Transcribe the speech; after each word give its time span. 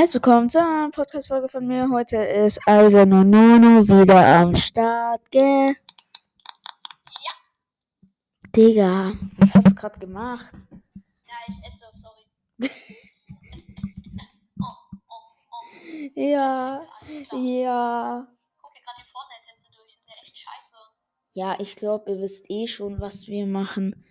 Herzlich 0.00 0.14
willkommen 0.24 0.48
zu 0.48 0.58
einer 0.58 0.90
Podcast-Folge 0.90 1.46
von 1.50 1.66
mir. 1.66 1.90
Heute 1.90 2.16
ist 2.16 2.58
also 2.66 3.04
Nono 3.04 3.86
wieder 3.86 4.38
am 4.38 4.56
Start, 4.56 5.30
gell? 5.30 5.76
Ja. 5.76 7.32
Digga, 8.56 9.12
was 9.36 9.52
hast 9.52 9.68
du 9.68 9.74
gerade 9.74 9.98
gemacht? 9.98 10.54
Ja, 11.26 11.34
ich 11.46 11.54
esse, 11.66 11.84
sorry. 12.00 12.24
oh, 14.58 14.64
oh, 15.10 15.16
oh. 15.50 16.18
Ja, 16.18 16.80
ja. 17.32 18.26
Ich 18.26 18.62
gucke 18.62 18.80
gerade 18.80 19.00
die 19.02 19.10
Fortnite-Tänze 19.12 19.68
durch. 19.76 19.92
Ist 19.92 20.08
ja 20.08 20.14
echt 20.22 20.34
scheiße. 20.38 20.76
Ja, 21.34 21.60
ich 21.60 21.76
glaube, 21.76 22.10
ihr 22.12 22.22
wisst 22.22 22.48
eh 22.48 22.66
schon, 22.66 23.02
was 23.02 23.26
wir 23.26 23.46
machen. 23.46 24.02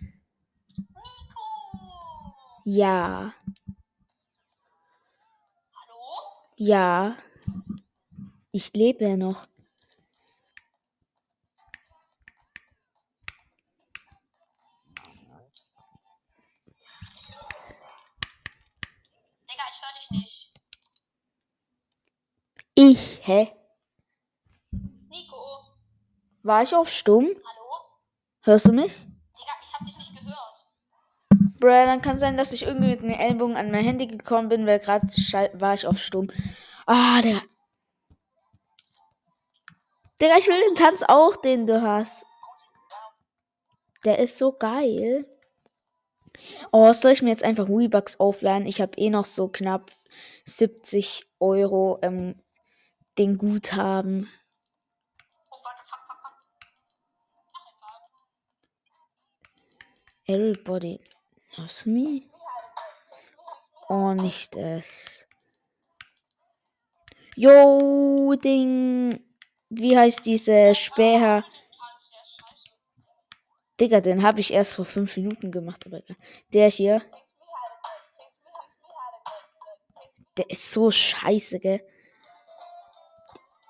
Nico! 0.76 1.40
Ja, 2.64 3.34
Hallo? 5.90 6.02
Ja. 6.60 7.16
Ich 8.52 8.74
lebe 8.74 9.08
ja 9.08 9.16
noch. 9.16 9.46
Digga, 19.48 19.64
ich 19.70 19.80
höre 19.80 19.94
dich 19.98 20.10
nicht. 20.10 20.52
Ich, 22.74 23.26
hä? 23.26 23.52
Nico! 25.08 25.36
War 26.42 26.62
ich 26.62 26.74
auf 26.74 26.90
stumm? 26.90 27.24
Hallo? 27.24 28.00
Hörst 28.42 28.66
du 28.66 28.72
mich? 28.72 29.09
Bruh, 31.60 31.68
dann 31.68 32.00
kann 32.00 32.16
sein, 32.16 32.38
dass 32.38 32.52
ich 32.52 32.62
irgendwie 32.62 32.88
mit 32.88 33.02
den 33.02 33.10
Ellbogen 33.10 33.56
an 33.56 33.70
mein 33.70 33.84
Handy 33.84 34.06
gekommen 34.06 34.48
bin, 34.48 34.66
weil 34.66 34.78
gerade 34.78 35.06
war 35.60 35.74
ich 35.74 35.86
auf 35.86 35.98
stumm. 35.98 36.30
Ah, 36.86 37.20
Digga. 37.20 37.42
Digga, 40.20 40.38
ich 40.38 40.48
will 40.48 40.60
den 40.68 40.76
Tanz 40.76 41.02
auch, 41.06 41.36
den 41.36 41.66
du 41.66 41.82
hast. 41.82 42.24
Der 44.06 44.18
ist 44.20 44.38
so 44.38 44.52
geil. 44.52 45.26
Oh, 46.72 46.90
soll 46.94 47.12
ich 47.12 47.20
mir 47.20 47.28
jetzt 47.28 47.44
einfach 47.44 47.68
Weebucks 47.68 48.18
aufladen? 48.18 48.66
Ich 48.66 48.80
habe 48.80 48.96
eh 48.96 49.10
noch 49.10 49.26
so 49.26 49.48
knapp 49.48 49.90
70 50.46 51.26
Euro 51.40 51.98
ähm, 52.00 52.42
den 53.18 53.36
Guthaben. 53.36 54.30
Everybody 60.26 61.00
me. 61.86 62.22
Oh, 63.88 64.12
nicht 64.12 64.56
es. 64.56 65.26
Yo, 67.36 68.34
Ding. 68.34 69.24
Wie 69.68 69.96
heißt 69.96 70.26
diese 70.26 70.74
Späher? 70.74 71.44
Digga, 73.80 74.00
den 74.00 74.22
habe 74.22 74.40
ich 74.40 74.52
erst 74.52 74.74
vor 74.74 74.84
fünf 74.84 75.16
Minuten 75.16 75.50
gemacht. 75.50 75.86
Aber 75.86 76.02
der 76.52 76.68
hier, 76.68 77.02
der 80.36 80.50
ist 80.50 80.70
so 80.70 80.90
scheiße, 80.90 81.58
gell? 81.60 81.86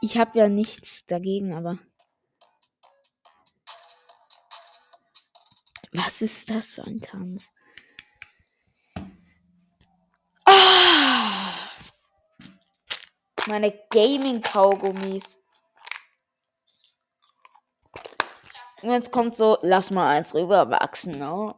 Ich 0.01 0.17
habe 0.17 0.39
ja 0.39 0.49
nichts 0.49 1.07
dagegen, 1.07 1.55
aber. 1.55 1.79
Was 5.93 6.23
ist 6.23 6.51
das 6.51 6.75
für 6.75 6.85
ein 6.85 7.01
Tanz? 7.01 7.45
Meine 13.51 13.73
Gaming-Kaugummis. 13.91 15.43
Und 18.81 18.93
jetzt 18.93 19.11
kommt 19.11 19.35
so, 19.35 19.59
lass 19.63 19.91
mal 19.91 20.09
eins 20.09 20.37
rüberwachsen, 20.37 21.19
ne? 21.19 21.57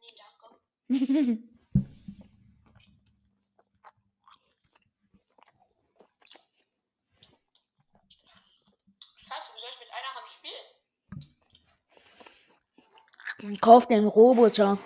Nee, 0.00 0.12
danke. 0.18 0.58
Scheiße, 9.14 9.48
wie 9.54 9.60
soll 9.60 9.70
ich 9.72 9.78
mit 9.78 9.92
einer 9.92 10.14
Hand 10.16 10.28
spielen? 10.28 10.66
Kauf 13.60 13.86
den 13.86 14.08
Roboter, 14.08 14.78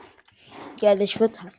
der 0.81 0.97
dich 0.97 1.15
füttert. 1.15 1.55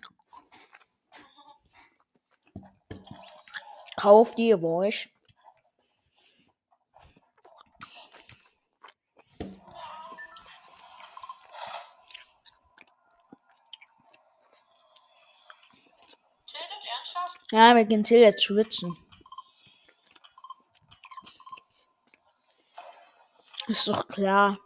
Kauf 3.95 4.35
Wash. 4.35 5.09
Tildet 16.47 16.83
ernsthaft? 16.89 17.37
Ja, 17.51 17.75
wir 17.75 17.85
gehen 17.85 18.03
Till 18.03 18.19
jetzt 18.19 18.43
schwitzen. 18.43 18.97
Ist 23.67 23.87
doch 23.87 24.07
klar. 24.07 24.57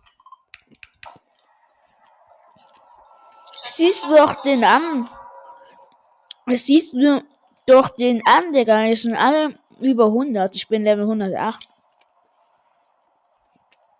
Siehst 3.75 4.05
du 4.05 4.15
doch 4.15 4.35
den 4.35 4.63
an. 4.63 5.03
Das 6.45 6.65
siehst 6.65 6.93
du 6.93 7.21
doch 7.65 7.89
den 7.89 8.25
an, 8.25 8.53
Digga. 8.53 8.85
Die 8.85 8.95
sind 8.95 9.17
alle 9.17 9.59
über 9.81 10.05
100. 10.05 10.55
Ich 10.55 10.65
bin 10.69 10.85
Level 10.85 11.03
108. 11.03 11.67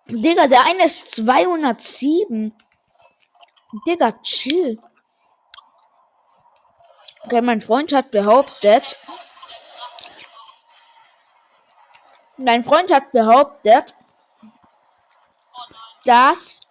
Digga, 0.08 0.48
der 0.48 0.66
eine 0.66 0.86
ist 0.86 1.14
207. 1.14 2.56
Digga, 3.86 4.14
chill. 4.22 4.80
Okay, 7.26 7.42
mein 7.42 7.60
Freund 7.60 7.92
hat 7.92 8.12
behauptet. 8.12 8.96
Mein 12.38 12.64
Freund 12.64 12.94
hat 12.94 13.12
behauptet, 13.12 13.94
dass 16.06 16.65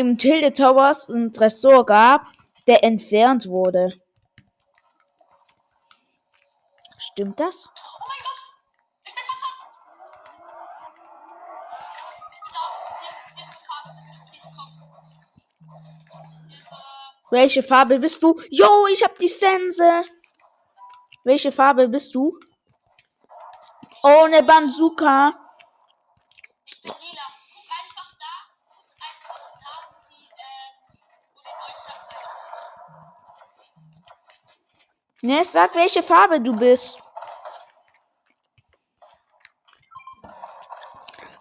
im 0.00 0.16
Tilde 0.18 0.52
Towers 0.52 1.08
ein 1.08 1.32
Tresor 1.32 1.84
gab, 1.84 2.26
der 2.66 2.82
entfernt 2.82 3.46
wurde. 3.46 3.92
Stimmt 6.98 7.38
das? 7.38 7.68
Welche 17.30 17.62
Farbe 17.62 18.00
bist 18.00 18.22
du? 18.22 18.40
Jo, 18.50 18.86
ich 18.90 19.04
hab 19.04 19.16
die 19.18 19.28
Sense. 19.28 20.04
Welche 21.24 21.52
Farbe 21.52 21.88
bist 21.88 22.14
du? 22.14 22.36
Oh, 24.02 24.26
ne 24.28 24.42
Banzuka. 24.42 25.34
Ne, 35.22 35.44
sag, 35.44 35.74
welche 35.74 36.02
Farbe 36.02 36.40
du 36.40 36.54
bist. 36.54 36.98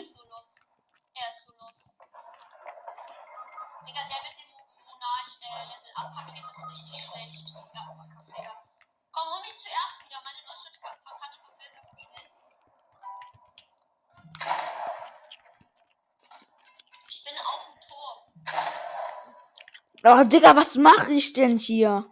Tor. 20.03 20.19
Oh, 20.19 20.23
Digga, 20.23 20.55
was 20.55 20.77
mache 20.77 21.13
ich 21.13 21.33
denn 21.33 21.57
hier? 21.57 22.05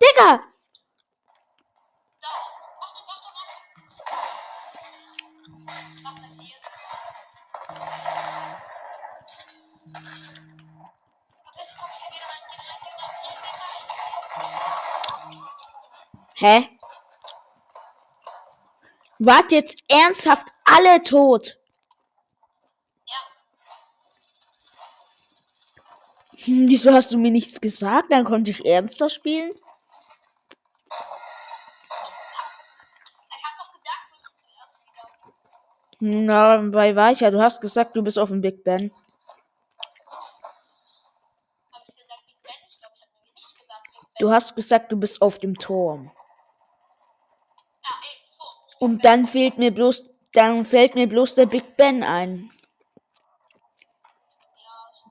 Digga! 0.00 0.40
Hä? 16.34 16.68
Wart 19.20 19.52
jetzt 19.52 19.84
ernsthaft 19.88 20.48
alle 20.64 21.00
tot? 21.02 21.56
Ja, 23.06 23.14
Hm, 26.44 26.51
wieso 26.68 26.92
hast 26.92 27.12
du 27.12 27.18
mir 27.18 27.30
nichts 27.30 27.60
gesagt? 27.60 28.10
Dann 28.10 28.24
konnte 28.24 28.50
ich 28.50 28.64
ernster 28.64 29.10
spielen. 29.10 29.50
ich 29.50 29.56
wieder. 36.00 36.00
Na, 36.00 36.56
bei 36.58 36.96
Weicher, 36.96 37.30
du 37.30 37.40
hast 37.40 37.60
gesagt, 37.60 37.94
du 37.96 38.02
bist 38.02 38.18
auf 38.18 38.30
dem 38.30 38.40
Big 38.40 38.64
Ben. 38.64 38.86
Ich? 38.86 38.92
Ich 38.92 38.94
ich. 38.94 39.02
Du 44.18 44.30
hast 44.30 44.54
gesagt, 44.54 44.92
du 44.92 44.96
bist 44.96 45.20
auf 45.20 45.38
dem 45.40 45.56
Turm. 45.56 46.12
Ja. 47.82 47.90
Und 48.78 49.04
dann 49.04 49.26
fehlt 49.26 49.58
mir 49.58 49.72
bloß, 49.72 50.08
dann 50.32 50.64
fällt 50.64 50.94
mir 50.94 51.08
bloß 51.08 51.34
der 51.34 51.46
Big 51.46 51.76
Ben 51.76 52.04
ein. 52.04 52.48
Ja, 54.54 54.90
so. 54.92 55.10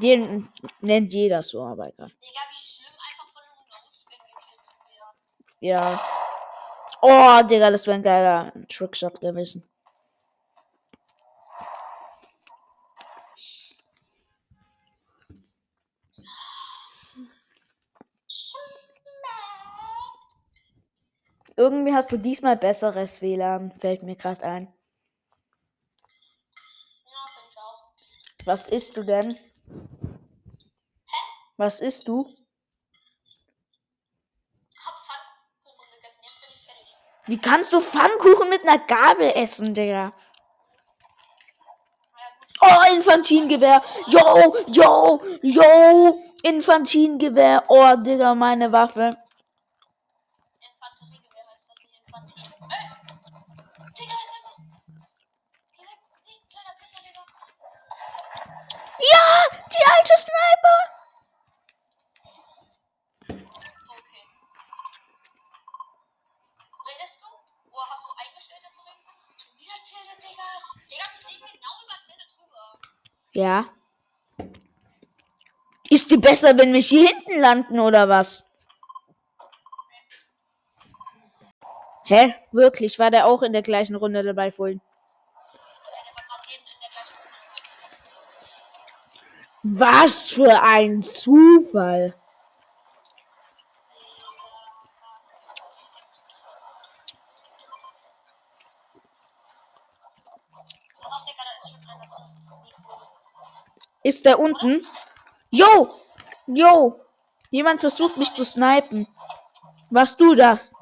Den 0.00 0.48
nennt 0.80 1.12
jeder 1.12 1.42
so, 1.42 1.62
aber 1.64 1.88
egal. 1.88 2.08
Digga, 2.08 2.40
wie 2.50 2.58
schlimm 2.58 2.94
einfach 3.08 3.32
von 3.32 3.42
einem 3.42 3.58
gekillt 4.20 4.64
zu 4.64 4.76
werden. 4.90 5.18
Ja. 5.60 5.98
Oh, 7.00 7.46
Digga, 7.46 7.70
das 7.70 7.86
wäre 7.86 7.96
ein 7.96 8.02
geiler 8.02 8.52
Trickshot 8.68 9.20
gewesen. 9.20 9.62
Irgendwie 21.56 21.92
hast 21.92 22.12
du 22.12 22.18
diesmal 22.18 22.56
besseres 22.56 23.20
WLAN, 23.20 23.72
fällt 23.80 24.04
mir 24.04 24.14
gerade 24.14 24.44
ein. 24.44 24.72
Was 28.44 28.68
isst 28.68 28.96
du 28.96 29.02
denn? 29.02 29.36
Was 31.56 31.80
isst 31.80 32.06
du? 32.06 32.24
Hab 34.84 34.94
Pfannkuchen 35.04 35.88
gegessen, 35.94 36.20
jetzt 36.22 36.40
bin 36.40 36.50
ich 36.54 36.64
fertig. 36.64 36.94
Wie 37.26 37.38
kannst 37.38 37.72
du 37.72 37.80
Pfannkuchen 37.80 38.48
mit 38.48 38.62
einer 38.62 38.78
Gabel 38.78 39.32
essen, 39.34 39.74
Digga? 39.74 40.12
Oh, 42.60 42.92
Infantingewehr. 42.92 43.82
Yo, 44.06 44.54
yo, 44.68 45.20
yo. 45.42 46.16
Infantingewehr. 46.42 47.64
Oh, 47.68 47.94
Digga, 47.96 48.34
meine 48.34 48.70
Waffe. 48.72 49.16
Ja. 73.32 73.66
Ist 75.90 76.10
die 76.10 76.16
besser, 76.16 76.56
wenn 76.56 76.72
wir 76.72 76.80
hier 76.80 77.08
hinten 77.08 77.40
landen 77.40 77.80
oder 77.80 78.08
was? 78.08 78.44
Hä? 82.04 82.34
Wirklich? 82.52 82.98
War 82.98 83.10
der 83.10 83.26
auch 83.26 83.42
in 83.42 83.52
der 83.52 83.62
gleichen 83.62 83.94
Runde 83.94 84.22
dabei 84.22 84.50
vorhin? 84.50 84.80
Was 89.62 90.30
für 90.30 90.62
ein 90.62 91.02
Zufall. 91.02 92.14
Ist 104.08 104.24
der 104.24 104.40
unten? 104.40 104.82
Yo! 105.50 105.86
Yo! 106.46 106.98
Jemand 107.50 107.78
versucht 107.80 108.16
mich 108.16 108.32
zu 108.32 108.42
snipen. 108.42 109.06
Warst 109.90 110.18
du 110.18 110.34
das? 110.34 110.72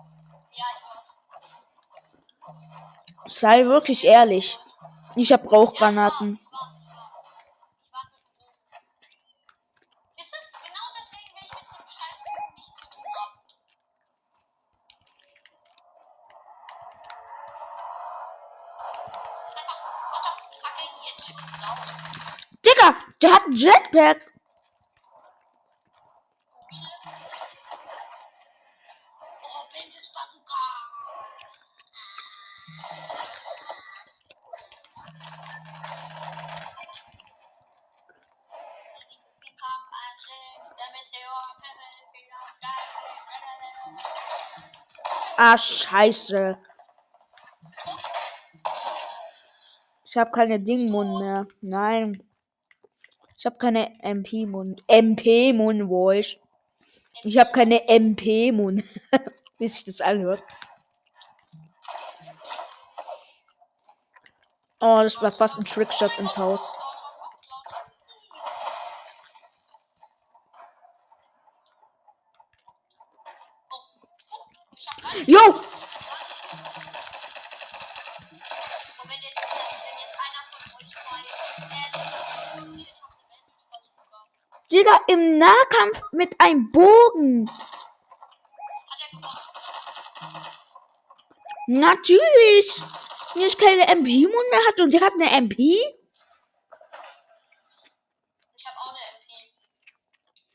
Sei 3.27 3.65
wirklich 3.65 4.05
ehrlich. 4.05 4.61
Ich 5.17 5.33
hab 5.33 5.51
Rauchgranaten. 5.51 6.39
Meteor, 23.93 24.17
Ah, 45.39 45.59
scheiße. 45.59 46.57
Ich 50.05 50.17
habe 50.17 50.31
keine 50.31 50.59
Dingmund 50.59 51.21
mehr. 51.21 51.47
Nein. 51.61 52.23
Ich 53.39 53.45
habe 53.45 53.59
keine 53.59 53.93
MP-Mund. 54.03 54.83
MP-Mund, 54.89 55.89
Voice. 55.89 56.37
Ich 57.23 57.39
habe 57.39 57.53
keine 57.53 57.89
MP-Mund. 57.89 58.85
Wie 59.59 59.69
sich 59.69 59.85
das 59.85 60.01
anhört. 60.01 60.41
Oh, 64.81 65.01
das 65.03 65.21
war 65.23 65.33
fast 65.33 65.59
ein 65.59 65.65
Trickshot 65.65 66.19
ins 66.19 66.37
Haus. 66.37 66.77
Im 85.17 85.39
Nahkampf 85.39 86.03
mit 86.13 86.41
einem 86.41 86.71
Bogen. 86.71 87.47
Hat? 87.49 87.77
Natürlich. 91.67 92.81
Wenn 93.35 93.43
ich 93.43 93.59
keine 93.59 93.83
MP-Mund 93.89 94.51
mehr 94.51 94.67
hatte 94.69 94.83
und 94.83 94.93
der 94.93 95.01
hat 95.01 95.13
eine 95.15 95.31
MP. 95.31 95.79
Ich 98.57 98.67
habe 98.67 98.79
auch 98.79 98.91
eine 98.91 99.01
MP. 99.19 99.33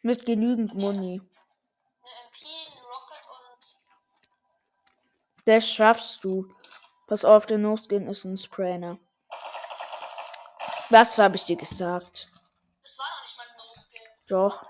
Mit 0.02 0.26
genügend 0.26 0.74
Muni. 0.74 1.22
Eine 1.22 2.12
MP, 2.28 2.46
eine 2.72 2.82
Rocket 2.88 3.24
und. 3.28 3.76
Das 5.46 5.70
schaffst 5.70 6.24
du. 6.24 6.52
Pass 7.08 7.26
auf, 7.26 7.46
der 7.46 7.58
No-Skin 7.58 8.08
ist 8.08 8.24
ein 8.24 8.38
Sprainer. 8.38 8.98
Was 10.90 11.18
habe 11.18 11.36
ich 11.36 11.46
dir 11.46 11.58
gesagt? 11.58 12.30
Das 12.84 12.98
war 12.98 13.06
noch 13.06 13.24
nicht 13.24 13.38
mal 13.38 13.46
ein 13.46 13.58
No-Skin. 13.58 14.02
Doch. 14.32 14.64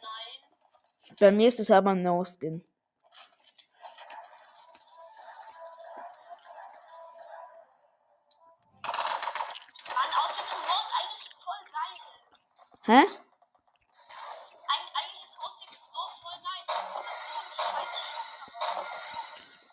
Nein. 0.00 1.16
Bei 1.18 1.32
mir 1.32 1.48
ist 1.48 1.58
es 1.58 1.72
aber 1.72 1.90
ein 1.90 2.00
No-Skin. 2.02 2.64
Hä? 12.86 13.02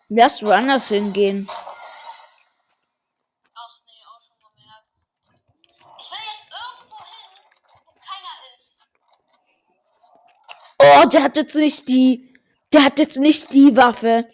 Lass 0.08 0.42
woanders 0.42 0.88
hingehen. 0.88 1.48
Oh, 10.96 11.08
der 11.08 11.22
hat 11.22 11.36
jetzt 11.36 11.54
nicht 11.54 11.88
die. 11.88 12.34
Der 12.72 12.84
hat 12.84 12.98
jetzt 12.98 13.18
nicht 13.18 13.50
die 13.52 13.76
Waffe. 13.76 14.28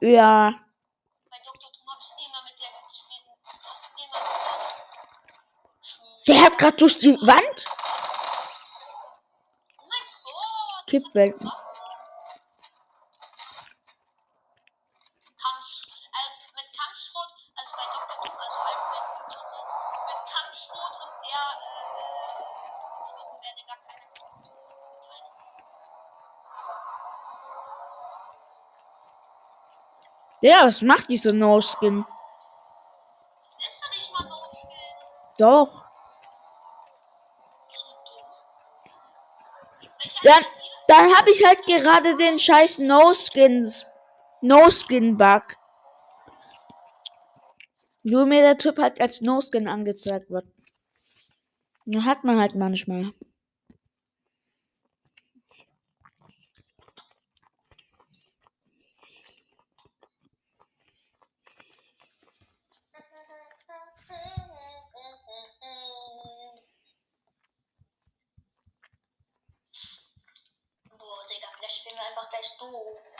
Ja. 0.00 0.54
Der 6.26 6.42
hat 6.42 6.58
gerade 6.58 6.76
durch 6.76 6.98
die 6.98 7.14
Wand. 7.14 7.64
Kipp 10.86 11.02
weg. 11.14 11.34
Ja, 30.48 30.64
was 30.64 30.80
macht 30.80 31.10
diese 31.10 31.34
No-Skin? 31.34 32.06
Doch. 35.36 35.84
Dann, 40.22 40.42
dann 40.86 41.14
habe 41.14 41.30
ich 41.32 41.44
halt 41.44 41.66
gerade 41.66 42.16
den 42.16 42.38
scheiß 42.38 42.78
No-Skins. 42.78 43.84
No-Skin-Bug. 44.40 45.42
Nur 48.04 48.24
mir 48.24 48.40
der 48.40 48.56
Typ 48.56 48.78
halt 48.78 49.02
als 49.02 49.20
No-Skin 49.20 49.68
angezeigt 49.68 50.30
wird. 50.30 50.46
Hat 52.06 52.24
man 52.24 52.40
halt 52.40 52.54
manchmal. 52.54 53.12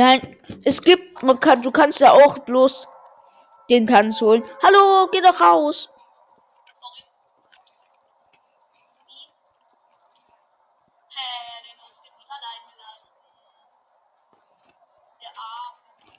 Nein, 0.00 0.34
es 0.64 0.80
gibt, 0.80 1.22
man 1.22 1.38
kann, 1.38 1.60
du 1.60 1.70
kannst 1.70 2.00
ja 2.00 2.12
auch 2.12 2.38
bloß 2.38 2.88
den 3.68 3.86
Tanz 3.86 4.18
holen. 4.22 4.42
Hallo, 4.62 5.08
geh 5.12 5.20
doch 5.20 5.38
raus. 5.38 5.90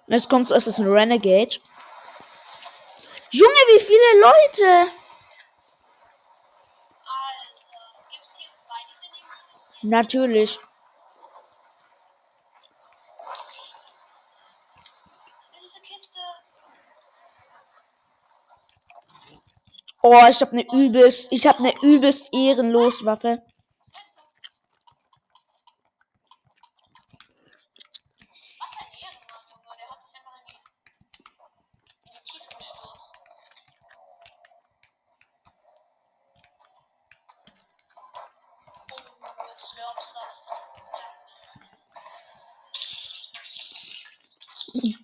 Jetzt 0.05 0.29
kommt 0.29 0.51
es 0.51 0.67
ist 0.67 0.77
ein 0.77 0.87
Renegade. 0.87 1.57
Junge, 3.31 3.61
wie 3.73 3.79
viele 3.79 4.21
Leute! 4.21 4.91
Natürlich. 9.81 10.59
Oh, 20.13 20.27
ich 20.29 20.41
habe 20.41 20.51
eine 20.51 20.65
übelst, 20.73 21.31
ich 21.31 21.47
habe 21.47 21.59
eine 21.59 21.73
übelst 21.81 22.33
ehrenlos 22.33 23.05
Waffe. 23.05 23.41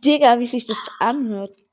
Digga, 0.04 0.38
wie 0.38 0.48
sich 0.48 0.66
das 0.66 0.78
anhört. 1.00 1.66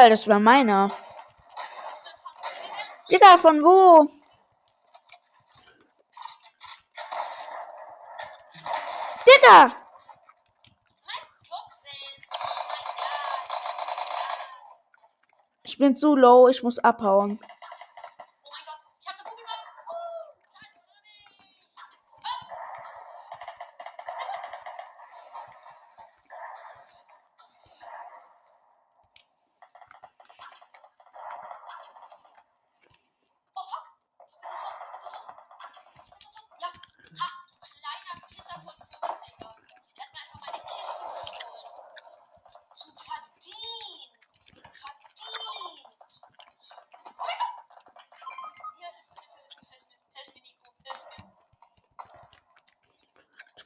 Digga, 0.00 0.08
das 0.08 0.26
war 0.26 0.40
meiner. 0.40 0.88
Digga, 3.12 3.36
von 3.36 3.62
wo? 3.62 4.08
Digga! 9.26 9.76
Ich 15.64 15.76
bin 15.76 15.94
zu 15.94 16.16
low, 16.16 16.48
ich 16.48 16.62
muss 16.62 16.78
abhauen. 16.78 17.38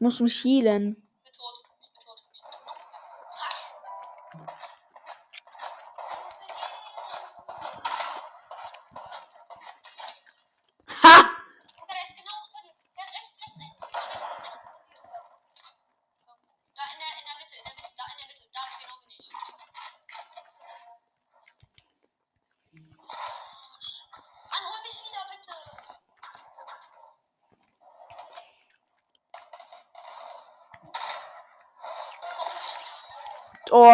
muss 0.04 0.20
mich 0.20 0.44
healen. 0.44 0.96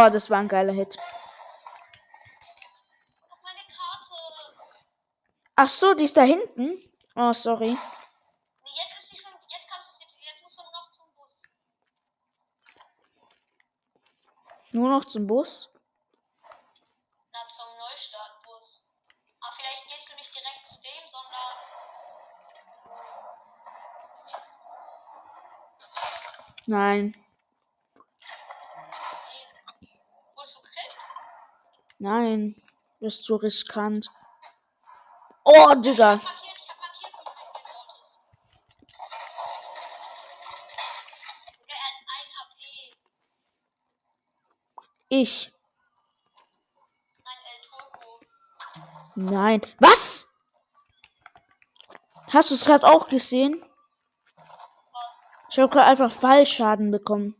Oh, 0.03 0.09
das 0.09 0.31
war 0.31 0.39
ein 0.39 0.49
geiler 0.49 0.73
Hit. 0.73 0.97
Ach 5.57 5.69
so, 5.69 5.93
die 5.93 6.05
ist 6.05 6.17
da 6.17 6.23
hinten. 6.23 6.83
Oh, 7.15 7.35
sorry. 7.35 7.77
Nur 14.73 14.89
noch 14.89 15.05
zum 15.05 15.27
Bus? 15.27 15.69
Na, 17.33 17.41
zum 17.49 17.67
Neustartbus. 17.77 18.87
Aber 19.41 19.53
vielleicht 19.59 19.87
gehst 19.87 20.09
du 20.09 20.15
nicht 20.17 20.35
direkt 20.35 20.67
zu 20.67 20.77
dem, 20.77 21.09
sondern. 21.11 21.55
Nein. 26.67 27.30
Nein, 32.03 32.57
das 33.01 33.17
ist 33.17 33.25
zu 33.25 33.37
riskant. 33.37 34.11
Oh, 35.45 35.75
Digga. 35.75 36.19
Ich. 45.11 45.53
Nein. 49.15 49.61
Was? 49.79 50.27
Hast 52.29 52.51
du 52.51 52.55
es 52.55 52.65
gerade 52.65 52.87
auch 52.87 53.09
gesehen? 53.09 53.63
Ich 55.51 55.59
habe 55.59 55.69
gerade 55.69 55.87
einfach 55.91 56.13
Fallschaden 56.13 56.91
bekommen. 56.91 57.40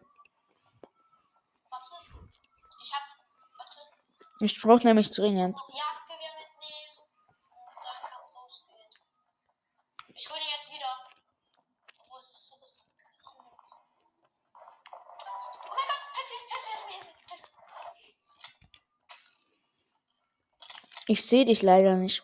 Ich 4.43 4.59
brauche 4.59 4.87
nämlich 4.87 5.11
dringend. 5.11 5.55
Ja. 5.55 5.83
Ich 10.15 10.29
hole 10.29 10.39
jetzt 10.39 10.71
wieder. 10.71 10.97
Ich 21.07 21.23
sehe 21.23 21.45
dich 21.45 21.61
leider 21.61 21.95
nicht. 21.95 22.23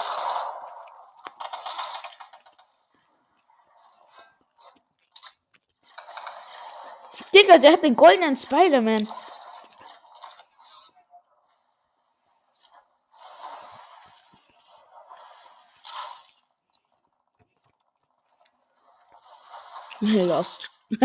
Digga, 7.33 7.57
der 7.57 7.73
hat 7.73 7.83
den 7.83 7.95
goldenen 7.95 8.35
Spider-Man. 8.35 9.07
Lost. 20.01 20.69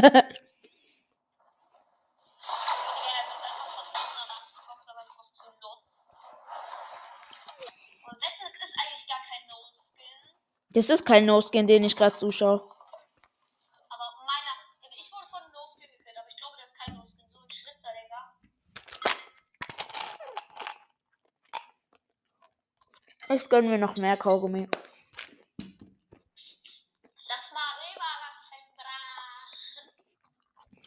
das 10.71 10.89
ist 10.91 11.05
kein 11.05 11.25
No-Skin, 11.27 11.67
den 11.67 11.85
ich 11.85 11.95
gerade 11.95 12.15
zuschaue. 12.15 12.76
gönnen 23.57 23.71
wir 23.71 23.79
noch 23.79 23.97
mehr 23.97 24.19
Kaugummi. 24.19 24.69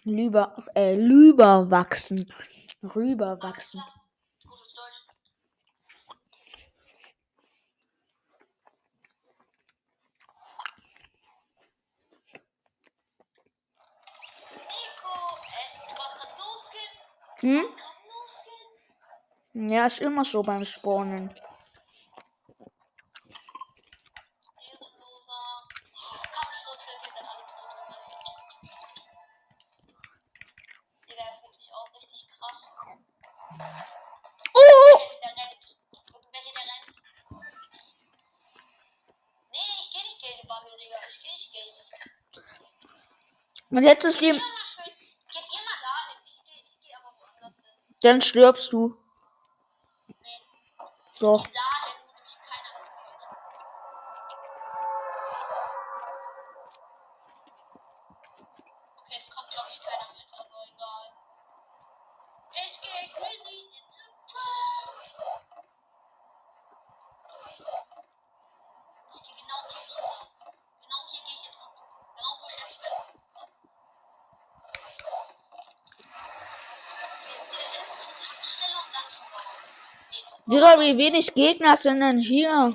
Lüber, 0.04 0.56
äh, 0.76 0.96
lüberwachsen. 0.96 2.32
Rüberwachsen. 2.84 3.82
Hm? 17.40 17.66
Ja, 19.54 19.86
ist 19.88 20.02
immer 20.02 20.24
so 20.24 20.44
beim 20.44 20.66
Spawnen. 20.66 21.34
Mein 43.70 43.84
letztes 43.84 44.20
Leben. 44.20 44.42
Dann 48.02 48.22
stirbst 48.22 48.72
du. 48.74 48.96
Doch. 51.20 51.46
sorry, 80.80 80.98
wenig 80.98 81.34
Gegner 81.34 81.76
sind 81.76 82.02
in 82.02 82.22
China. 82.22 82.74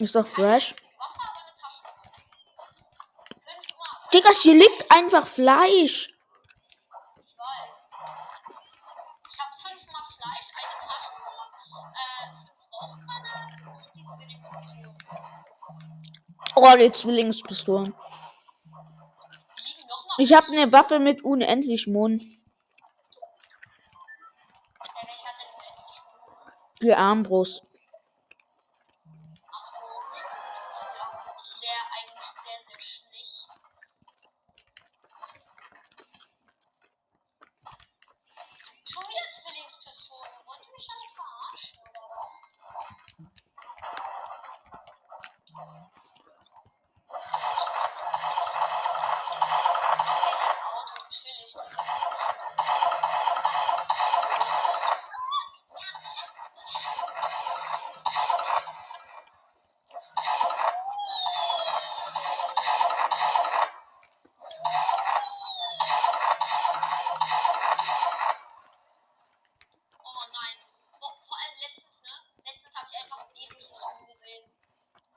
Ist 0.00 0.14
doch 0.14 0.26
fresh. 0.26 0.74
Digga, 4.14 4.30
hier 4.40 4.54
liegt 4.54 4.90
einfach 4.90 5.26
Fleisch. 5.26 6.08
Oh, 16.56 16.76
die 16.76 16.90
Zwillingspistolen. 16.90 17.94
Ich 20.16 20.32
habe 20.32 20.46
eine 20.48 20.72
Waffe 20.72 20.98
mit 20.98 21.22
unendlich 21.22 21.86
Mond. 21.86 22.22
Die 26.80 26.94
Armbrust. 26.94 27.69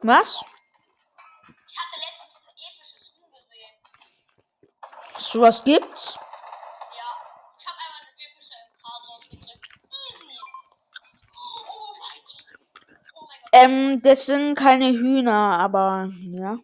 Was? 0.04 0.42
Ich 1.68 1.78
hatte 1.78 1.98
letztens 2.00 2.36
ein 2.50 2.58
episches 2.58 3.06
Huhn 3.16 3.32
gesehen. 3.32 3.76
So 5.18 5.42
was 5.42 5.64
gibt's? 5.64 6.16
Ja. 6.16 7.10
Ich 7.58 7.66
habe 7.66 7.80
einfach 7.80 8.02
eine 8.02 8.24
epische 8.28 8.54
MK 8.54 8.84
rausgedrückt. 9.08 9.66
Easy. 9.90 10.38
Oh 11.34 11.92
mein 12.00 12.20
Gott. 12.28 12.60
Oh 13.16 13.26
mein 13.28 13.42
Gott. 13.42 13.54
Ähm, 13.54 14.02
das 14.02 14.26
sind 14.26 14.56
keine 14.56 14.92
Hühner, 14.92 15.60
aber 15.60 16.10
ja. 16.22 16.58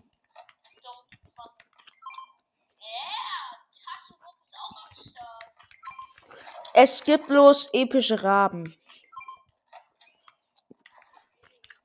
Es 6.81 7.03
gibt 7.03 7.27
bloß 7.27 7.69
epische 7.73 8.23
Raben. 8.23 8.63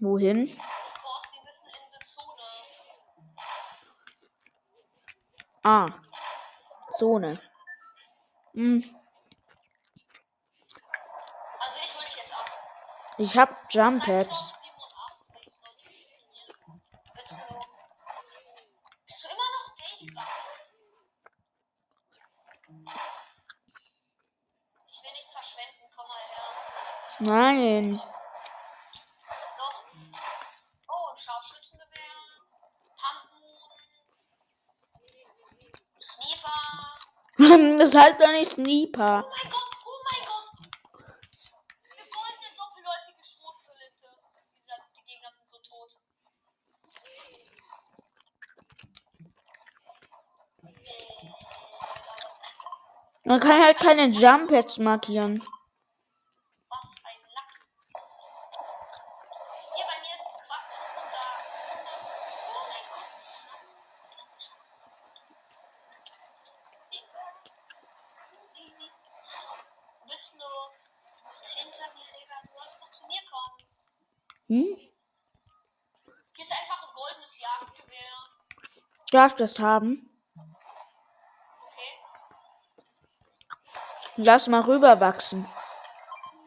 Wohin? 0.00 0.56
Ah. 5.62 5.88
Zone. 6.96 7.40
Hm. 8.54 8.84
Ich 13.18 13.36
hab 13.36 13.50
Jump 13.70 14.02
Pads. 14.02 14.54
87 15.10 15.20
sollte 15.28 15.50
funktionieren. 15.50 16.16
Bist 17.14 17.30
du. 17.30 17.36
Bist 19.06 19.22
du 19.22 19.28
immer 19.28 19.48
noch 19.52 19.68
Daily 19.76 20.08
Ich 24.88 24.98
will 25.04 25.12
nichts 25.12 25.32
verschwenden, 25.32 25.84
komm 25.94 26.06
mal 26.08 26.24
her. 26.32 26.48
Nein. 27.20 28.00
Doch. 29.58 29.78
Oh, 30.88 31.06
ein 31.12 31.18
Scharfschützengewehr. 31.18 32.16
Pumpen. 32.96 33.44
Sniper. 36.00 37.69
Das 37.80 37.94
heißt 37.94 38.20
doch 38.20 38.28
nicht 38.28 38.50
Sniper. 38.50 39.24
Oh 39.24 39.30
mein 39.42 39.50
Gott, 39.50 39.70
oh 39.86 40.00
mein 40.04 40.20
Gott. 40.26 40.52
Wir 41.96 42.04
wollen 42.12 42.36
eine 42.36 42.50
doppelläufige 42.54 43.24
Schrotflinte. 43.24 44.08
Die 44.94 45.04
Gegner 45.06 45.32
sind 45.34 45.48
so 45.48 45.56
tot. 45.60 45.96
Man 53.24 53.40
kann 53.40 53.64
halt 53.64 53.78
keine 53.78 54.08
Jump 54.08 54.50
Pads 54.50 54.76
markieren. 54.76 55.42
Was 56.68 56.84
ein 57.04 57.22
Lack. 57.32 57.50
Hier 59.74 59.86
bei 59.86 59.98
mir 60.02 60.14
ist 60.16 60.26
ein 60.26 60.36
Quatsch 60.44 60.74
und 61.00 61.10
da. 61.14 61.24
Oh 62.44 62.62
mein 62.68 62.84
Gott. 62.92 63.08
Du 70.00 70.16
bist 70.16 70.30
nur. 70.34 70.60
Du 71.22 71.30
bist 71.30 71.44
hinter 71.54 71.86
mir, 71.94 72.08
Digga. 72.18 72.36
Du 72.42 72.48
wolltest 72.54 72.80
doch 72.82 72.90
zu 72.90 73.02
mir 73.06 73.22
kommen. 73.30 73.56
Hm? 74.50 74.66
Hier 74.66 76.44
ist 76.44 76.50
einfach 76.50 76.82
ein 76.82 76.92
goldenes 76.92 77.38
Jagdgewehr. 77.38 78.12
Darf 79.12 79.36
das 79.36 79.60
haben? 79.60 80.10
Okay. 81.54 81.92
Lass 84.16 84.48
mal 84.48 84.62
rüberwachsen. 84.62 85.46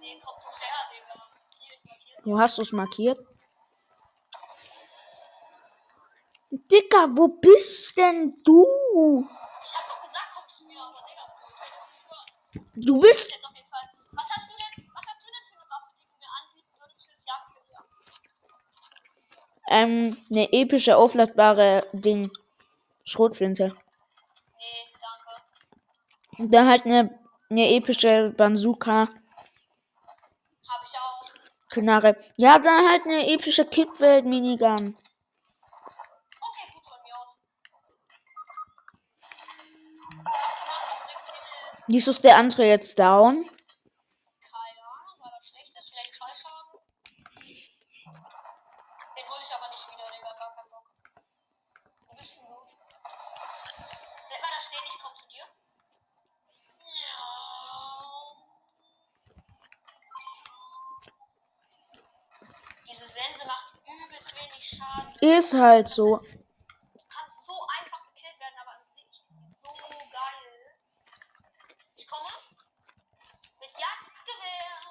Nee, 0.01 0.21
komm 0.21 0.35
her, 0.59 0.89
Digga. 0.91 1.13
Hier 1.59 1.75
ist 1.75 1.85
markiert. 1.85 2.25
Wo 2.25 2.37
hast 2.37 2.57
du 2.57 2.61
es 2.63 2.73
markiert? 2.73 3.25
Dicker, 6.51 7.07
wo 7.11 7.29
bist 7.29 7.95
denn 7.95 8.41
du? 8.43 8.65
Ich 9.21 9.75
hab 9.75 9.87
doch 9.87 10.01
gesagt, 10.01 10.29
komm 10.35 10.49
zu 10.57 10.65
mir, 10.65 10.81
aber 10.81 11.01
Digga, 11.07 11.25
ich 12.51 12.59
hab 12.59 12.65
Du 12.75 12.99
bist. 12.99 13.42
Ähm, 19.73 20.15
eine 20.29 20.53
epische 20.53 20.95
aufladbare 20.97 21.81
Ding. 21.93 22.29
Schrotflinte. 23.05 23.73
Nee, 24.57 24.86
danke. 26.38 26.51
Da 26.51 26.67
halt 26.67 26.86
eine, 26.86 27.19
eine 27.49 27.75
epische 27.75 28.33
Bazooka. 28.38 29.09
Hab 30.69 30.83
ich 30.86 30.95
auch. 30.95 31.25
Knarre. 31.71 32.15
Ja, 32.38 32.59
dann 32.59 32.88
halt 32.88 33.05
eine 33.05 33.27
epische 33.33 33.65
mir 37.03 37.15
aus. 37.17 37.38
Wieso 41.88 42.12
ist 42.12 42.23
der 42.23 42.38
andere 42.38 42.65
jetzt 42.65 42.97
down? 42.97 43.43
Keine 43.43 44.81
Ahnung, 44.88 45.19
war 45.19 45.31
das 45.38 45.49
schlecht 45.49 45.75
ist, 45.77 45.89
vielleicht 45.89 46.15
zwei 46.15 46.33
Schaden. 46.33 46.79
Den 49.15 49.25
hole 49.29 49.41
ich 49.43 49.53
aber 49.53 49.67
nicht 49.69 49.86
wieder, 49.91 50.07
Digga, 50.15 50.31
gar 50.39 50.55
keinen 50.55 50.69
Bock. 50.71 50.88
Wo 52.07 52.13
bist 52.15 52.36
denn 52.36 52.45
du? 52.47 52.55
Bleib 54.29 54.41
mal 54.41 54.51
da 54.55 54.59
stehen, 54.63 54.86
ich 54.88 55.01
komm 55.03 55.15
zu 55.15 55.25
dir. 55.27 55.45
Ja. 57.03 57.19
Diese 62.89 63.07
Sense 63.07 63.43
macht 63.45 63.75
übelst 63.83 64.31
wenig 64.39 64.63
Schaden. 64.71 65.12
Ist 65.23 65.53
halt 65.53 65.88
so. 65.88 66.17
Du 66.17 66.25
kannst 67.07 67.45
so 67.47 67.53
einfach 67.79 68.01
gekillt 68.13 68.38
werden, 68.41 68.57
aber 68.62 68.71
an 68.71 68.83
sich 68.93 69.07
ist 69.09 69.23
die 69.29 69.55
so 69.55 69.69
geil. 70.12 70.75
Ich 71.95 72.05
komme 72.05 72.27
mit 73.57 73.71
Jagdgewehr. 73.71 74.81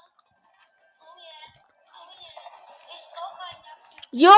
Oh 1.03 1.19
yeah, 1.19 1.53
oh 1.93 2.09
yeah. 2.23 2.49
Ich 2.89 3.05
brauche 3.13 3.43
ein 3.51 3.61
Jagdgewehr. 3.63 4.23
Yo! 4.23 4.33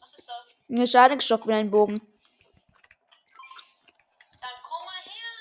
Was 0.00 0.10
ist 0.18 0.28
das? 0.28 0.44
Eine 0.68 0.88
Schadensstockwellenbogen. 0.88 2.00
Dann 4.40 4.56
komm 4.64 4.84
mal 4.84 5.00
her. 5.04 5.32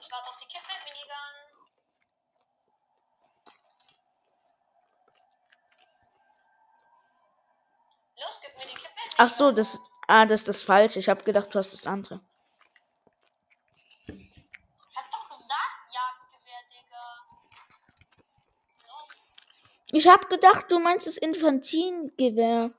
Ich 0.00 0.10
warte 0.10 0.28
auf 0.28 0.38
die 0.40 0.46
Kippe-Minigun. 0.46 1.34
Los, 8.18 8.40
gib 8.40 8.56
mir 8.56 8.64
die 8.64 8.72
Kippe. 8.72 8.88
Ach 9.26 9.30
so, 9.30 9.50
das. 9.50 9.80
Ah, 10.06 10.24
das 10.24 10.42
ist 10.42 10.48
das 10.48 10.62
falsche. 10.62 11.00
Ich 11.00 11.08
habe 11.08 11.20
gedacht, 11.24 11.52
du 11.52 11.58
hast 11.58 11.72
das 11.72 11.84
andere. 11.84 12.20
Ich 19.90 20.06
hab 20.06 20.28
gedacht, 20.28 20.66
du 20.70 20.78
meinst 20.78 21.08
das 21.08 21.16
Infantingewehr. 21.16 22.70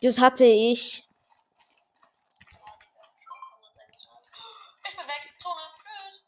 Das 0.00 0.18
hatte. 0.18 0.44
Ich 0.44 1.04
bin 4.82 5.06
weg. 5.06 5.32
Zone. 5.38 5.60
Tschüss. 5.78 6.22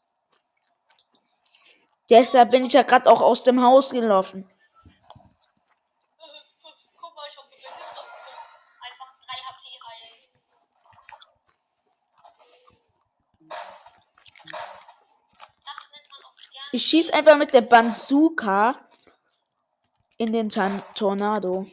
Deshalb 2.09 2.51
bin 2.51 2.65
ich 2.65 2.73
ja 2.73 2.83
gerade 2.83 3.09
auch 3.09 3.21
aus 3.21 3.43
dem 3.43 3.61
Haus 3.61 3.91
gelaufen. 3.91 4.49
Ich 4.49 4.55
Behinderte. 7.49 8.01
Einfach 8.81 9.13
3 9.25 9.33
HP 9.45 9.63
heilen. 9.87 10.19
Das 15.65 15.79
nennt 15.91 16.07
man 16.09 16.19
auch 16.25 16.35
gerne. 16.51 16.69
Ich 16.71 16.85
schieß 16.87 17.11
einfach 17.11 17.37
mit 17.37 17.53
der 17.53 17.61
Bazooka 17.61 18.75
in 20.17 20.33
den 20.33 20.49
Tan 20.49 20.81
Tornado. 20.95 21.67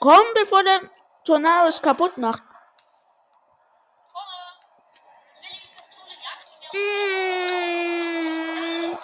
Komm, 0.00 0.24
bevor 0.34 0.62
der 0.64 0.80
Tornado 1.24 1.68
es 1.68 1.80
kaputt 1.82 2.16
macht. 2.18 2.42
Komme! 4.12 4.40
Zwillingspistole, 5.34 6.14
Jagdgewehr. 6.24 6.86
Mm. 8.92 8.98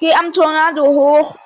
Geh 0.00 0.14
am 0.14 0.32
Tornado 0.32 0.84
hoch. 0.84 1.41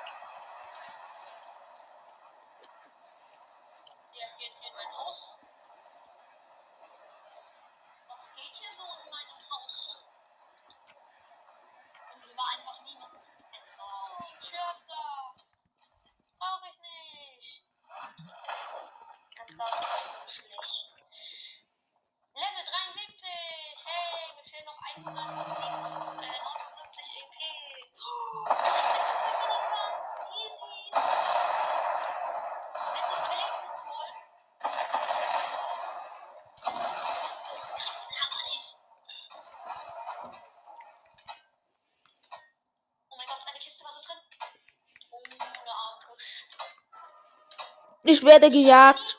Ich 48.09 48.23
werde 48.23 48.49
gejagt. 48.49 49.17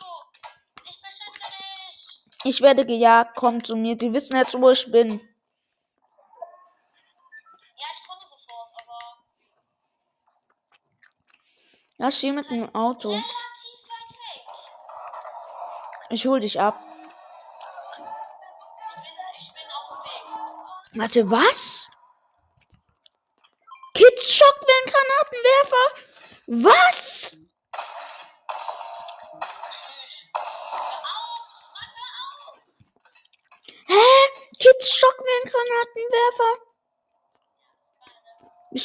Ich 2.44 2.62
werde 2.62 2.86
gejagt. 2.86 3.36
Komm 3.36 3.62
zu 3.62 3.76
mir. 3.76 3.96
Die 3.96 4.10
wissen 4.10 4.34
jetzt, 4.34 4.58
wo 4.58 4.70
ich 4.70 4.90
bin. 4.90 5.10
Ja, 5.10 5.18
ich 7.92 8.08
komme 8.08 8.24
sofort, 8.30 8.70
aber 8.80 9.18
Ja, 11.98 12.08
ich 12.08 12.22
mit 12.32 12.50
dem 12.50 12.74
Auto. 12.74 13.22
Ich 16.08 16.26
hol 16.26 16.40
dich 16.40 16.58
ab. 16.58 16.74
Warte, 20.94 21.30
was? 21.30 21.77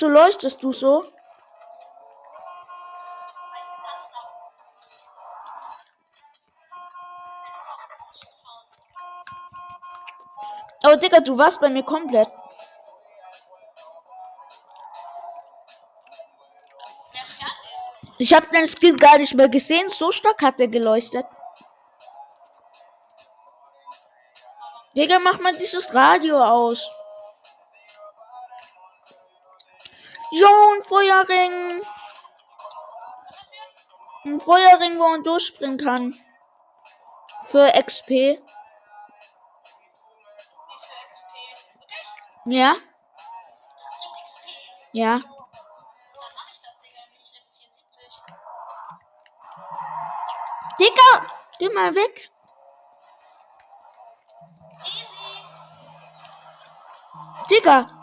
Wieso 0.03 0.11
leuchtest 0.11 0.61
du 0.61 0.73
so? 0.73 1.05
Oh, 10.83 10.95
Digga, 10.95 11.21
du 11.21 11.37
warst 11.37 11.61
bei 11.61 11.69
mir 11.69 11.83
komplett. 11.83 12.27
Ich 18.17 18.33
habe 18.33 18.45
deinen 18.51 18.67
Skill 18.67 18.97
gar 18.97 19.17
nicht 19.17 19.33
mehr 19.35 19.47
gesehen. 19.47 19.89
So 19.89 20.11
stark 20.11 20.41
hat 20.41 20.59
er 20.59 20.67
geleuchtet. 20.67 21.25
Digga, 24.97 25.19
mach 25.19 25.39
mal 25.39 25.55
dieses 25.55 25.93
Radio 25.93 26.43
aus. 26.43 27.02
Jo, 30.35 30.47
ein 30.73 30.83
Feuerring. 30.83 31.83
Ein 34.25 34.41
Feuerring, 34.41 34.97
wo 34.97 35.09
man 35.09 35.23
durchspringen 35.23 35.77
kann. 35.77 36.11
Für 37.45 37.71
XP. 37.71 38.41
Ja. 42.45 42.73
Ja. 44.93 45.19
Dicker, 50.79 51.25
geh 51.59 51.69
mal 51.69 51.93
weg. 51.93 52.31
Dicker. 57.51 58.02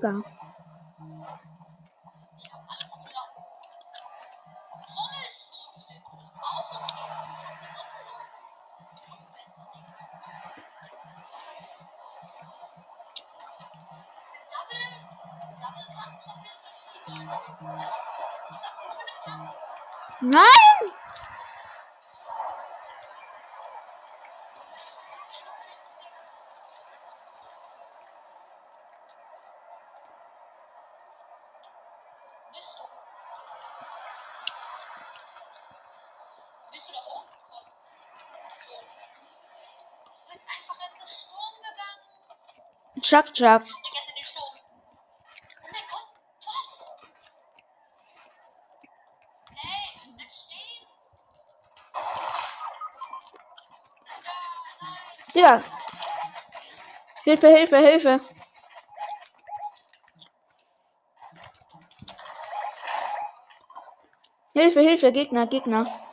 Digga. 0.00 0.14
Nein! 20.22 20.89
Chuck 43.10 43.34
Chuck. 43.34 43.64
Ja. 55.34 55.60
Hilfe, 57.24 57.48
Hilfe, 57.48 57.78
Hilfe. 57.78 58.20
Hilfe, 64.54 64.80
Hilfe, 64.80 65.10
Gegner, 65.10 65.48
Gegner. 65.48 66.09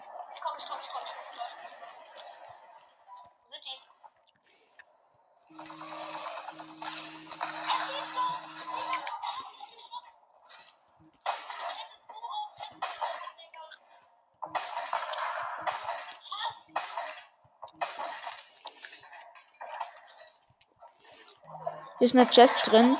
Ist 22.07 22.15
eine 22.15 22.25
Chest 22.25 22.59
drin. 22.67 22.95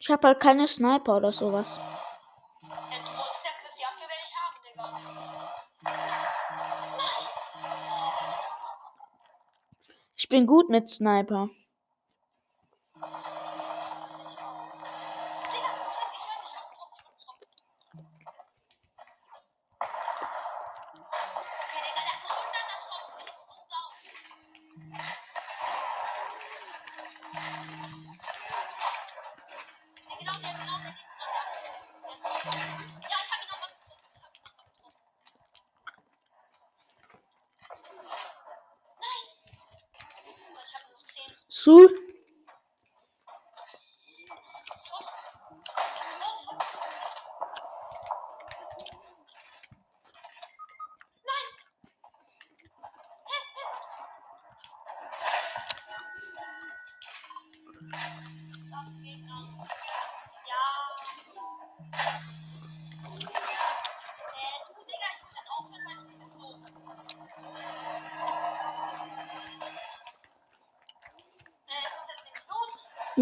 Ich 0.00 0.10
habe 0.10 0.26
halt 0.26 0.40
keine 0.40 0.66
Sniper 0.66 1.18
oder 1.18 1.30
sowas. 1.30 1.89
bin 10.30 10.46
gut 10.46 10.70
mit 10.70 10.88
Sniper. 10.88 11.50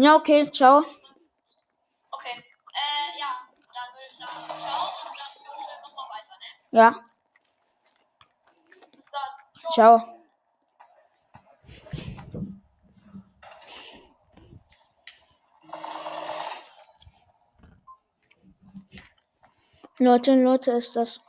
Ja, 0.01 0.15
okay, 0.15 0.49
ciao. 0.53 0.79
Okay, 2.11 2.35
äh, 2.37 3.19
ja, 3.19 3.49
dann 3.73 3.93
würde 3.93 4.07
ich 4.07 4.15
sagen, 4.17 4.31
ciao 4.39 4.79
und 4.95 5.11
dann 5.19 5.31
machen 5.43 5.67
wir 5.67 5.77
nochmal 5.83 6.07
weiter, 6.15 6.35
ne? 6.39 6.79
Ja. 6.79 6.89
Bis 8.95 9.07
dann. 9.11 9.31
ciao. 9.73 9.97
ciao. 9.97 10.19
Leute, 19.97 20.35
Leute, 20.35 20.71
ist 20.71 20.95
das 20.95 21.19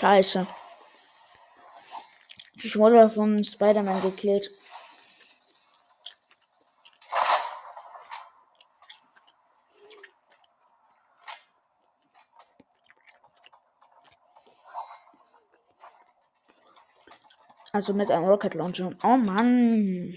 Scheiße. 0.00 0.46
Ich 2.62 2.74
wurde 2.78 3.10
vom 3.10 3.44
Spider-Man 3.44 4.00
gekillt. 4.00 4.50
Also 17.72 17.92
mit 17.92 18.10
einem 18.10 18.24
Rocket 18.24 18.54
Launcher. 18.54 18.90
Oh 19.02 19.18
Mann. 19.18 20.14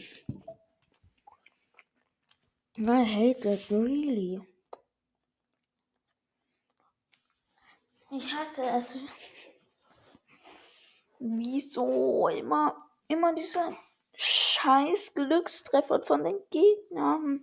I 2.77 3.05
hate 3.05 3.41
that 3.41 3.69
really. 3.69 4.41
Ich 8.11 8.34
hasse 8.34 8.63
es. 8.63 8.97
Wieso 11.26 12.28
immer, 12.28 12.76
immer 13.07 13.34
dieser 13.34 13.78
scheiß 14.13 15.13
Glückstreffer 15.13 16.01
von 16.01 16.21
den 16.26 16.38
Gegnern? 16.49 17.39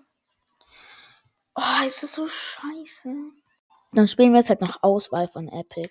Oh, 1.55 1.87
ist 1.87 2.03
das 2.03 2.13
so 2.13 2.29
scheiße. 2.29 3.31
Dann 3.93 4.07
spielen 4.07 4.33
wir 4.33 4.41
jetzt 4.41 4.51
halt 4.51 4.61
noch 4.61 4.83
Auswahl 4.83 5.29
von 5.29 5.49
Epic. 5.49 5.91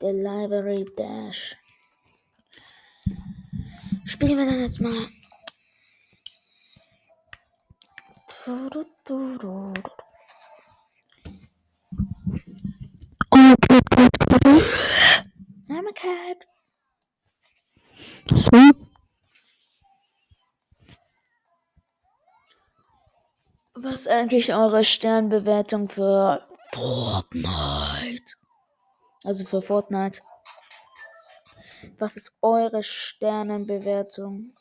Delivery 0.00 0.84
Dash. 0.96 1.56
Spielen 4.04 4.38
wir 4.38 4.46
dann 4.46 4.60
jetzt 4.60 4.80
mal. 4.80 5.08
I'm 8.46 8.68
a 15.86 15.92
cat. 15.94 16.36
So. 18.28 18.70
Was 23.76 24.00
ist 24.00 24.08
eigentlich 24.08 24.52
eure 24.52 24.84
Sternbewertung 24.84 25.88
für 25.88 26.46
Fortnite? 26.74 28.34
Also 29.24 29.46
für 29.46 29.62
Fortnite. 29.62 30.20
Was 31.98 32.16
ist 32.16 32.36
eure 32.42 32.82
Sternenbewertung? 32.82 34.52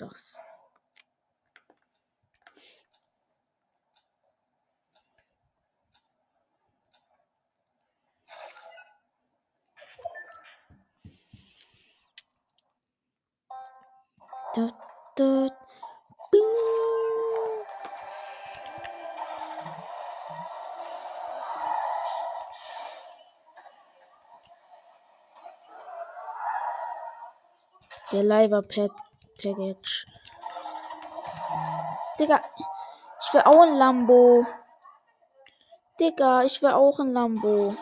Dut, 0.00 0.16
dut, 15.16 15.52
bing. 16.32 16.54
Der 28.12 28.24
Leiber 28.24 28.62
Pet 28.62 28.90
Package. 29.42 30.06
Digga, 32.18 32.40
ich 33.22 33.34
will 33.34 33.42
auch 33.42 33.62
ein 33.62 33.76
Lambo. 33.76 34.44
Digga, 35.98 36.44
ich 36.44 36.62
will 36.62 36.70
auch 36.70 36.98
ein 36.98 37.12
Lambo. 37.12 37.74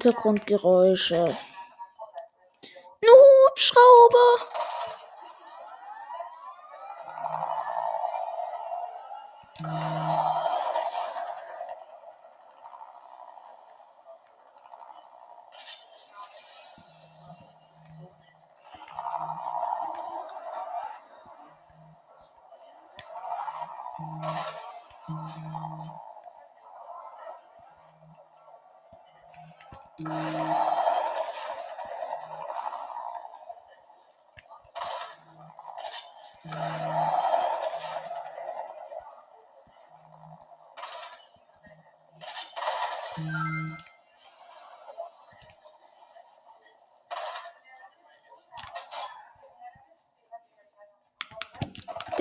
Hintergrundgeräusche. 0.00 1.24
Ein 1.24 3.08
Hubschrauber. 3.50 4.47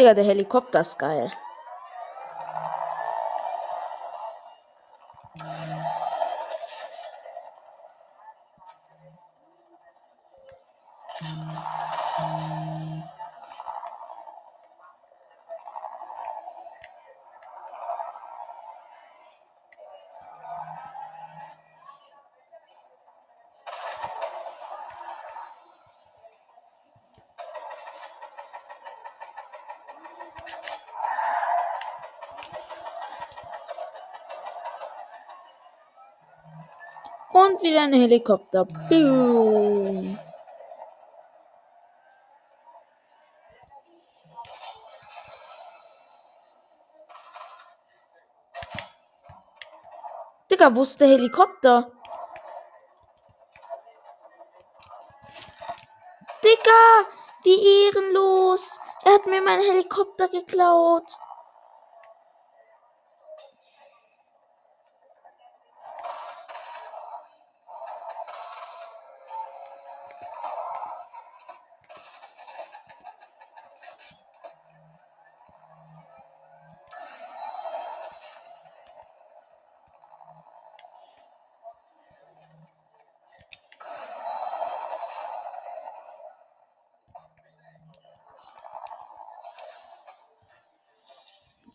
Digga, 0.07 0.13
der 0.13 0.23
Helikopter 0.23 0.79
ist 0.79 0.97
geil. 0.97 1.29
Und 11.19 11.76
wieder 37.67 37.81
ein 37.81 37.93
Helikopter. 37.93 38.65
Boom. 38.89 40.17
Digga, 50.49 50.73
wo 50.73 50.83
ist 50.83 50.99
der 51.01 51.09
Helikopter? 51.09 51.91
Digga, 56.43 56.81
wie 57.43 57.87
ehrenlos. 57.87 58.79
Er 59.03 59.15
hat 59.15 59.25
mir 59.25 59.41
meinen 59.41 59.63
Helikopter 59.63 60.27
geklaut. 60.29 61.05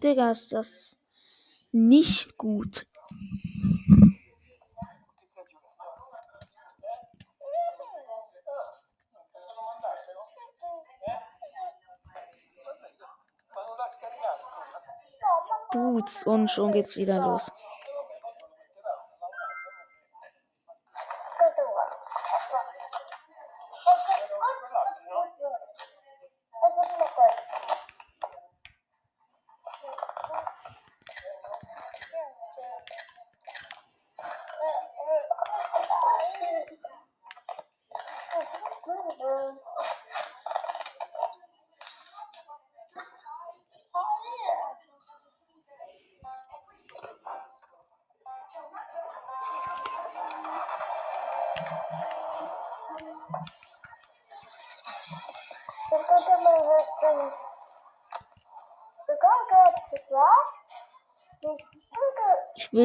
Digga, 0.02 0.32
ist 0.32 0.52
das 0.52 0.98
nicht 1.70 2.36
gut. 2.36 2.86
Boots 15.70 16.26
und 16.26 16.50
schon 16.50 16.72
geht's 16.72 16.96
wieder 16.96 17.20
los. 17.20 17.61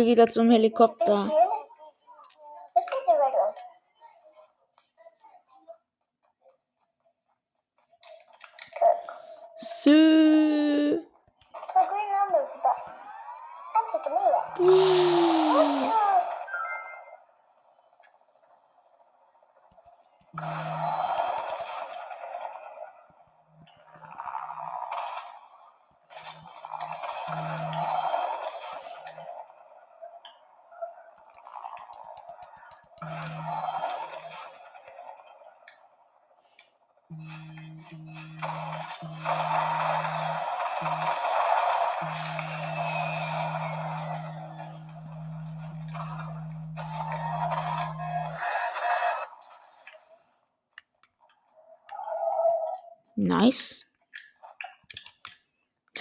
Wieder 0.08 0.28
zum 0.28 0.49
Helikopter. 0.49 1.30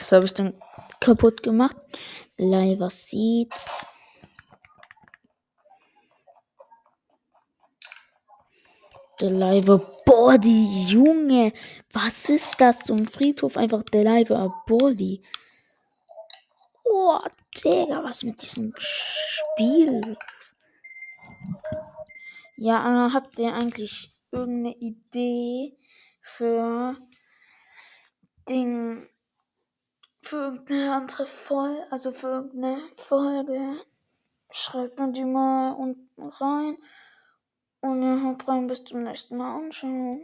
Das 0.06 0.12
habe 0.12 0.26
ich 0.26 0.34
dann 0.34 0.54
kaputt 1.00 1.42
gemacht. 1.42 1.76
Liver 2.36 2.90
Seeds. 2.90 3.92
Der 9.20 9.30
Liver 9.30 9.78
Body, 10.04 10.86
Junge. 10.86 11.52
Was 11.92 12.28
ist 12.28 12.60
das 12.60 12.84
zum 12.84 13.08
Friedhof? 13.08 13.56
Einfach 13.56 13.82
der 13.82 14.04
Liver 14.04 14.54
Body. 14.68 15.22
Oh, 16.84 17.18
Digga, 17.56 18.04
was 18.04 18.22
mit 18.22 18.40
diesem 18.40 18.72
Spiel? 18.78 20.16
Ja, 22.58 23.08
äh, 23.08 23.12
habt 23.12 23.40
ihr 23.40 23.52
eigentlich 23.52 24.12
irgendeine 24.30 24.76
Idee 24.76 25.76
für 26.22 26.94
Ding, 28.48 29.08
für 30.26 30.36
irgendeine 30.36 30.94
andere 30.94 31.26
Folge, 31.26 31.86
also 31.90 32.10
für 32.10 32.28
irgendeine 32.28 32.82
Folge? 32.96 33.80
Schreibt 34.50 34.98
mir 34.98 35.12
die 35.12 35.24
mal 35.24 35.72
unten 35.72 36.22
rein. 36.22 36.76
Und 37.80 38.02
ja, 38.02 38.36
rein, 38.46 38.66
bis 38.66 38.84
zum 38.84 39.04
nächsten 39.04 39.36
Mal 39.36 39.56
und 39.56 39.72
ciao. 39.72 40.14